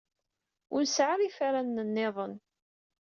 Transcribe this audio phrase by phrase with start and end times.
[0.73, 2.33] Ur nesɛi ara ifranen nniḍen.